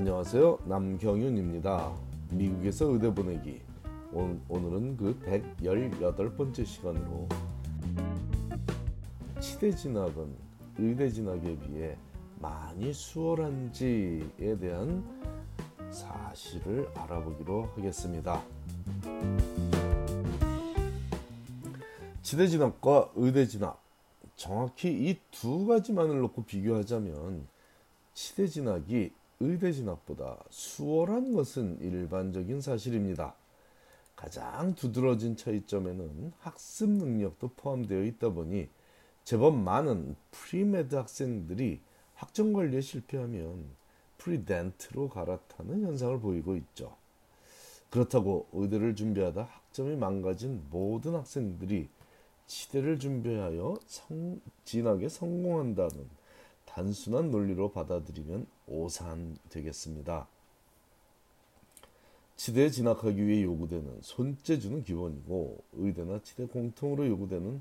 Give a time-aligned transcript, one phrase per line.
[0.00, 0.60] 안녕하세요.
[0.64, 1.94] 남경윤입니다.
[2.30, 3.60] 미국에서 의대 보내기.
[4.48, 7.28] 오늘은 그 118번째 시간으로
[9.40, 10.34] 치대 진학은
[10.78, 11.98] 의대 진학에 비해
[12.38, 15.04] 많이 수월한지에 대한
[15.90, 18.42] 사실을 알아보기로 하겠습니다.
[22.22, 23.78] 치대 진학과 의대 진학
[24.34, 27.46] 정확히 이 두 가지만을 놓고 비교하자면
[28.14, 29.12] 치대 진학이
[29.42, 33.34] 의대 진학보다 수월한 것은 일반적인 사실입니다.
[34.14, 38.68] 가장 두드러진 차이점에는 학습 능력도 포함되어 있다 보니
[39.24, 41.80] 제법 많은 pre-med 학생들이
[42.14, 43.64] 학점 관리에 실패하면
[44.18, 46.94] pre-dent로 갈아타는 현상을 보이고 있죠.
[47.88, 51.88] 그렇다고 의대를 준비하다 학점이 망가진 모든 학생들이
[52.46, 56.19] 치대를 준비하여 성, 진학에 성공한다는
[56.72, 60.28] 단순한 논리로 받아들이면 오산 되겠습니다.
[62.36, 67.60] 치대에 진학하기 위해 요구되는 손재주는 기본이고 의대나 치대 공통으로 요구되는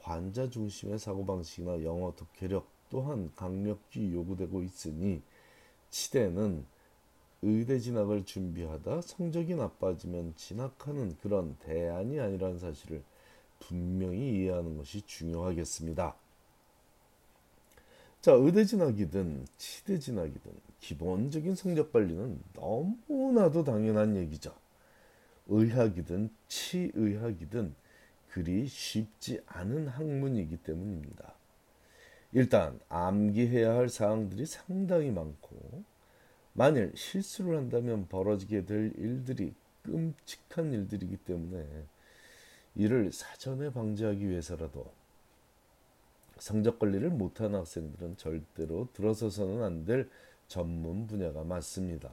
[0.00, 5.22] 환자 중심의 사고방식이나 영어 독해력 또한 강력히 요구되고 있으니
[5.90, 6.66] 치대는
[7.42, 13.04] 의대 진학을 준비하다 성적이 나빠지면 진학하는 그런 대안이 아니라는 사실을
[13.60, 16.16] 분명히 이해하는 것이 중요하겠습니다.
[18.20, 24.52] 자, 의대 진학이든 치대 진학이든 기본적인 성적 관리는 너무나도 당연한 얘기죠.
[25.46, 27.74] 의학이든 치의학이든
[28.28, 31.34] 그리 쉽지 않은 학문이기 때문입니다.
[32.32, 35.84] 일단 암기해야 할 사항들이 상당히 많고
[36.52, 41.64] 만일 실수를 한다면 벌어지게 될 일들이 끔찍한 일들이기 때문에
[42.74, 44.97] 이를 사전에 방지하기 위해서라도
[46.38, 50.08] 성적 관리를 못하는 학생들은 절대로 들어서서는 안 될
[50.48, 52.10] 전문 분야가 맞습니다.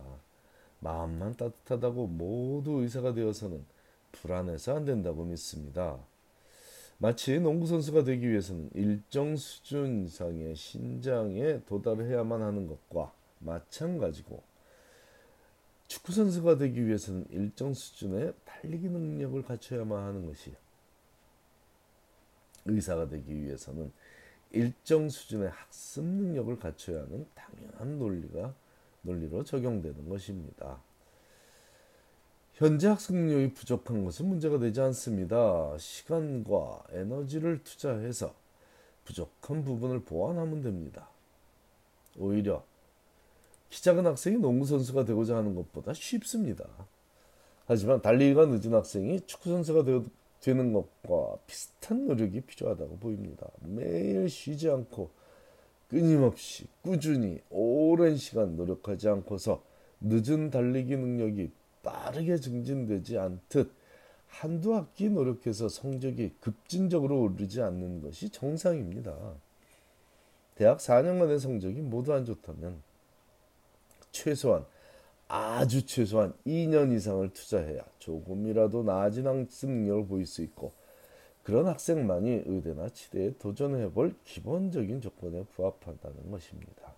[0.80, 3.66] 마음만 따뜻하다고 모두 의사가 되어서는
[4.12, 5.98] 불안해서 안 된다고 믿습니다.
[6.98, 14.44] 마치 농구 선수가 되기 위해서는 일정 수준 이상의 신장에 도달해야만 하는 것과 마찬가지고
[15.88, 20.54] 축구 선수가 되기 위해서는 일정 수준의 달리기 능력을 갖춰야만 하는 것이
[22.66, 23.92] 의사가 되기 위해서는
[24.56, 28.54] 일정 수준의 학습 능력을 갖춰야 하는 당연한 논리가
[29.02, 30.80] 논리로 적용되는 것입니다.
[32.54, 35.78] 현재 학습 능력이 부족한 것은 문제가 되지 않습니다.
[35.78, 38.34] 시간과 에너지를 투자해서
[39.04, 41.10] 부족한 부분을 보완하면 됩니다.
[42.18, 42.64] 오히려
[43.70, 46.66] 키 작은 학생이 농구 선수가 되고자 하는 것보다 쉽습니다.
[47.68, 49.84] 하지만 달리기가 늦은 학생이 축구 선수가
[50.46, 53.48] 되는 것과 비슷한 노력이 필요하다고 보입니다.
[53.62, 55.10] 매일 쉬지 않고
[55.88, 59.64] 끊임없이 꾸준히 오랜 시간 노력하지 않고서
[60.02, 61.50] 늦은 달리기 능력이
[61.82, 63.72] 빠르게 증진되지 않듯
[64.28, 69.16] 한두 학기 노력해서 성적이 급진적으로 오르지 않는 것이 정상입니다.
[70.54, 72.84] 대학 4년간의 성적이 모두 안 좋다면
[74.12, 74.64] 최소한
[75.28, 80.74] 아주 최소한 2년 이상을 투자해야 조금이라도 나아진 학습 능력을 보일 수 있고
[81.44, 86.94] 그런 학생만이 의대나 치대에 도전해 볼 기본적인 조건에 부합한다는 것입니다.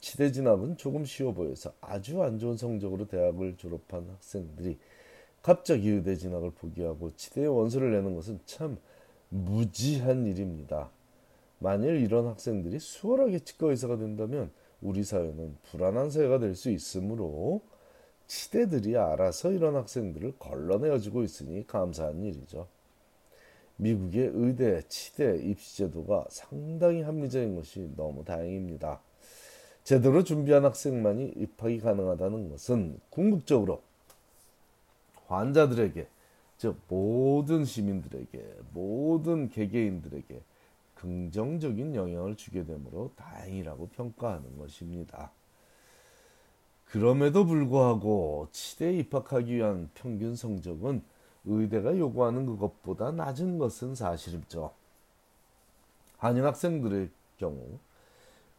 [0.00, 4.78] 치대 진학은 조금 쉬워 보여서 아주 안 좋은 성적으로 대학을 졸업한 학생들이
[5.42, 8.78] 갑자기 의대 진학을 포기하고 치대에 원서를 내는 것은 참
[9.28, 10.90] 무지한 일입니다.
[11.58, 14.50] 만일 이런 학생들이 수월하게 치과 의사가 된다면
[14.82, 17.62] 우리 사회는 불안한 사회가 될 수 있으므로
[18.26, 22.66] 치대들이 알아서 이런 학생들을 걸러내어주고 있으니 감사한 일이죠.
[23.76, 29.00] 미국의 의대, 치대 입시 제도가 상당히 합리적인 것이 너무 다행입니다.
[29.84, 33.82] 제대로 준비한 학생만이 입학이 가능하다는 것은 궁극적으로
[35.26, 36.06] 환자들에게,
[36.58, 40.40] 즉 모든 시민들에게, 모든 개개인들에게
[40.96, 45.30] 긍정적인 영향을 주게 되므로 다행이라고 평가하는 것입니다.
[46.86, 51.02] 그럼에도 불구하고 치대에 입학하기 위한 평균 성적은
[51.44, 54.72] 의대가 요구하는 그것보다 낮은 것은 사실이죠.
[56.18, 57.78] 한인 학생들의 경우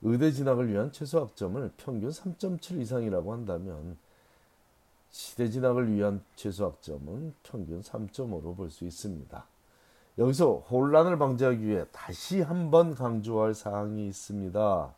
[0.01, 3.97] 의대 진학을 위한 최소 학점을 평균 3.7 이상이라고 한다면
[5.09, 9.45] 치대 진학을 위한 최소 학점은 평균 3.5로 볼 수 있습니다.
[10.17, 14.93] 여기서 혼란을 방지하기 위해 다시 한번 강조할 사항이 있습니다.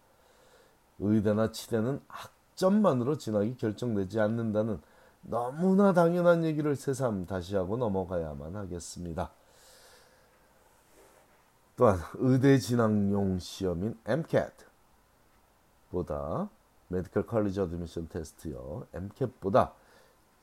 [0.99, 4.79] 의대나 치대는 학점만으로 진학이 결정되지 않는다는
[5.21, 9.31] 너무나 당연한 얘기를 새삼 다시 하고 넘어가야만 하겠습니다.
[11.75, 13.97] 또한 의대 진학용 시험인
[15.91, 16.49] MCAT보다
[16.89, 18.87] Medical College Admission Test요.
[18.93, 19.73] MCAT보다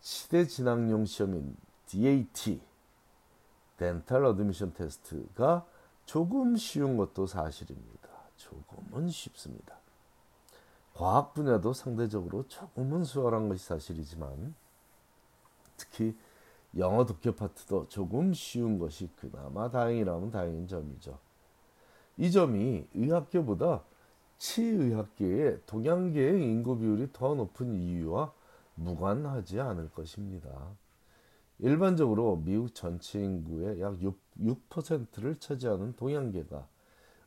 [0.00, 1.56] 치대 진학용 시험인
[1.86, 2.60] DAT
[3.76, 5.66] Dental Admission Test가
[6.04, 8.08] 조금 쉬운 것도 사실입니다.
[8.36, 9.76] 조금은 쉽습니다.
[10.94, 14.54] 과학 분야도 상대적으로 조금은 수월한 것이 사실이지만
[15.76, 16.16] 특히
[16.76, 21.18] 영어 독해 파트도 조금 쉬운 것이 그나마 다행이라면 다행인 점이죠.
[22.16, 23.82] 이 점이 의학계보다
[24.38, 28.32] 치의학계의 동양계의 인구 비율이 더 높은 이유와
[28.74, 30.50] 무관하지 않을 것입니다.
[31.58, 36.68] 일반적으로 미국 전체 인구의 약 6, 6%를 차지하는 동양계가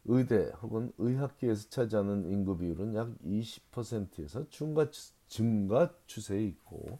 [0.05, 4.87] 의대 혹은 의학계에서 차지하는 인구 비율은 약 20%에서 증가,
[5.27, 6.99] 증가 추세에 있고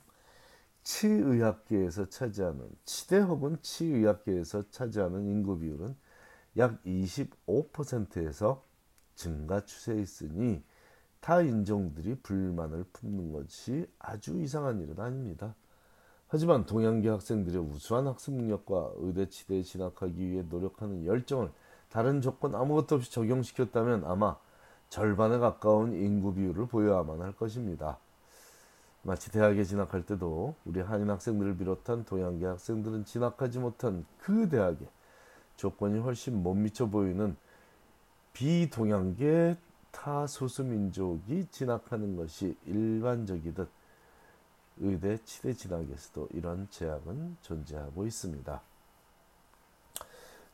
[0.84, 5.96] 치의학계에서 차지하는 치대 혹은 치의학계에서 차지하는 인구 비율은
[6.58, 8.64] 약 25%에서
[9.16, 10.64] 증가 추세에 있으니
[11.20, 15.54] 타 인종들이 불만을 품는 것이 아주 이상한 일은 아닙니다.
[16.32, 21.52] 하지만 동양계 학생들의 우수한 학습 능력과 의대 치대에 진학하기 위해 노력하는 열정을
[21.90, 24.38] 다른 조건 아무것도 없이 적용시켰다면 아마
[24.90, 27.98] 절반에 가까운 인구 비율을 보여야만 할 것입니다.
[29.02, 34.88] 마치 대학에 진학할 때도 우리 한인 학생들을 비롯한 동양계 학생들은 진학하지 못한 그 대학에
[35.56, 37.36] 조건이 훨씬 못 미쳐 보이는
[38.34, 39.58] 비동양계
[39.92, 43.79] 타 소수민족이 진학하는 것이 일반적이듯
[44.80, 48.62] 의대 치대 진학에서도 이런 제약은 존재하고 있습니다.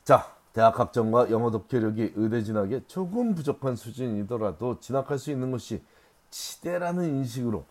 [0.03, 5.83] 자, 대학 학점과 영어 독해력이 의대 진학에 조금 부족한 수준이더라도 진학할 수 있는 것이
[6.29, 7.65] 치대라는 인식으로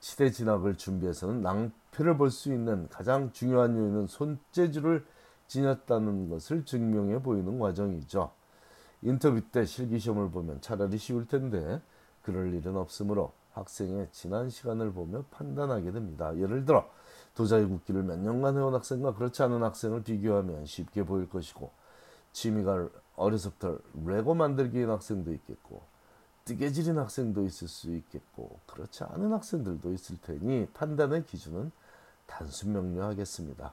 [0.00, 5.06] 치대 진학을 준비해서는 낭패를 볼 수 있는 가장 중요한 요인은 손재주를
[5.46, 8.32] 지녔다는 것을 증명해 보이는 과정이죠.
[9.02, 11.80] 인터뷰 때 실기시험을 보면 차라리 쉬울 텐데
[12.22, 16.36] 그럴 일은 없으므로 학생의 지난 시간을 보며 판단하게 됩니다.
[16.36, 16.88] 예를 들어
[17.34, 21.70] 도자기 굽기를 몇 년간 해온 학생과 그렇지 않은 학생을 비교하면 쉽게 보일 것이고
[22.32, 25.82] 취미가 어려서부터 레고 만들기인 학생도 있겠고
[26.44, 31.72] 뜨개질인 학생도 있을 수 있겠고 그렇지 않은 학생들도 있을 테니 판단의 기준은
[32.26, 33.72] 단순 명료하겠습니다.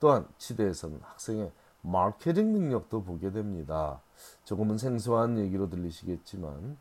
[0.00, 4.00] 또한 치대에서는 학생의 마케팅 능력도 보게 됩니다.
[4.44, 6.76] 조금은 생소한 얘기로 들리시겠지만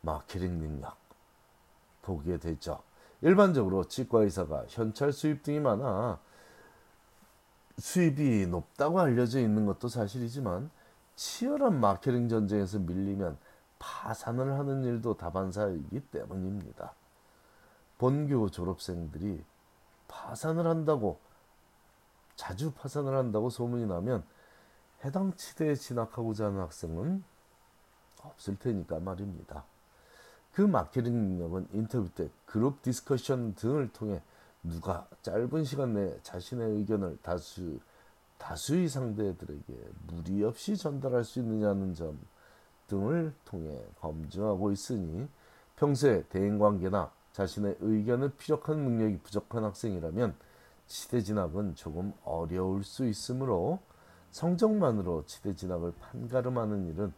[0.00, 0.96] 마케팅 능력
[2.08, 2.80] 보게 되죠.
[3.20, 6.18] 일반적으로 치과 의사가 현찰 수입 등이 많아
[7.78, 10.70] 수입이 높다고 알려져 있는 것도 사실이지만
[11.16, 13.36] 치열한 마케팅 전쟁에서 밀리면
[13.78, 16.94] 파산을 하는 일도 다반사이기 때문입니다.
[17.98, 19.44] 본교 졸업생들이
[20.08, 21.18] 파산을 한다고
[22.36, 24.24] 자주 파산을 한다고 소문이 나면
[25.04, 27.22] 해당 치대에 진학하고자 하는 학생은
[28.22, 29.64] 없을 테니까 말입니다.
[30.52, 34.22] 그 마케팅 능력은 인터뷰 때 group discussion 등을 통해
[34.62, 37.78] 누가 짧은 시간 내에 자신의 의견을 다수
[38.38, 39.74] 다수의 상대들에게
[40.06, 42.18] 무리 없이 전달할 수 있느냐는 점
[42.86, 45.28] 등을 통해 검증하고 있으니
[45.76, 50.34] 평소에 대인 관계나 자신의 의견을 피력하는 능력이 부족한 학생이라면
[50.86, 53.80] 시대 진학은 조금 어려울 수 있으므로
[54.30, 57.12] 성적만으로 치대 진학을 판가름하는 일은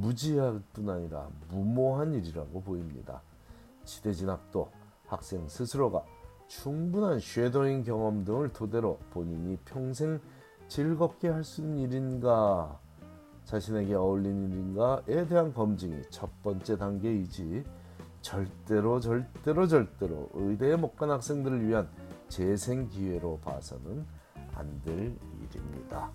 [0.00, 3.22] 무지할 뿐 아니라 무모한 일이라고 보입니다.
[3.84, 4.70] 치대 진학도
[5.06, 6.04] 학생 스스로가
[6.46, 10.20] 충분한 쉐도잉 경험 등을 토대로 본인이 평생
[10.68, 12.78] 즐겁게 할 수 있는 일인가
[13.44, 17.64] 자신에게 어울리는 일인가에 대한 검증이 첫 번째 단계이지
[18.22, 21.88] 절대로 절대로 절대로 의대에 못 간 학생들을 위한
[22.28, 24.06] 재생 기회로 봐서는
[24.54, 26.10] 안 될 일입니다.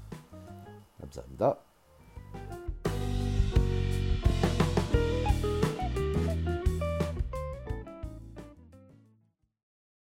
[1.00, 1.56] 감사합니다.